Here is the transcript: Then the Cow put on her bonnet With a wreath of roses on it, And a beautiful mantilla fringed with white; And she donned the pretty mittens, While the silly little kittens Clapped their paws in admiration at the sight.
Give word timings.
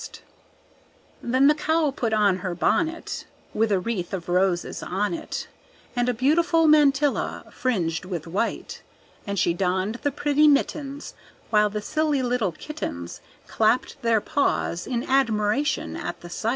Then 1.21 1.45
the 1.45 1.53
Cow 1.53 1.91
put 1.91 2.11
on 2.11 2.37
her 2.37 2.55
bonnet 2.55 3.27
With 3.53 3.71
a 3.71 3.79
wreath 3.79 4.15
of 4.15 4.29
roses 4.29 4.81
on 4.81 5.13
it, 5.13 5.47
And 5.95 6.09
a 6.09 6.13
beautiful 6.15 6.65
mantilla 6.67 7.45
fringed 7.51 8.05
with 8.05 8.25
white; 8.25 8.81
And 9.27 9.37
she 9.37 9.53
donned 9.53 9.99
the 10.01 10.11
pretty 10.11 10.47
mittens, 10.47 11.13
While 11.51 11.69
the 11.69 11.83
silly 11.83 12.23
little 12.23 12.51
kittens 12.51 13.21
Clapped 13.45 14.01
their 14.01 14.19
paws 14.21 14.87
in 14.87 15.03
admiration 15.03 15.95
at 15.95 16.21
the 16.21 16.31
sight. 16.31 16.49